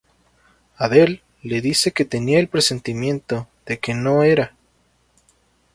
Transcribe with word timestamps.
Adele 0.77 1.21
le 1.43 1.61
dice 1.61 1.91
que 1.91 2.05
tenía 2.05 2.39
el 2.39 2.47
presentimiento 2.47 3.47
de 3.67 3.77
que 3.79 3.93
no 3.93 4.23
era. 4.23 4.55